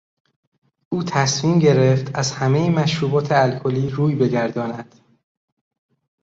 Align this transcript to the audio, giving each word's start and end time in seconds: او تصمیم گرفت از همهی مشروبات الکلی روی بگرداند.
او 0.89 1.03
تصمیم 1.03 1.59
گرفت 1.59 2.15
از 2.15 2.31
همهی 2.31 2.69
مشروبات 2.69 3.31
الکلی 3.31 3.89
روی 3.89 4.15
بگرداند. 4.15 4.95